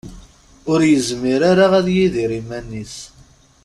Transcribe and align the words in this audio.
Ur 0.71 0.79
yezmir 0.91 1.41
ara 1.51 1.65
ad 1.79 1.87
yidir 1.95 2.31
iman-is. 2.39 2.95